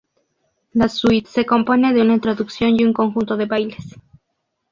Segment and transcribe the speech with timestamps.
[0.73, 3.95] La suite se compone de una introducción y un conjunto de bailes.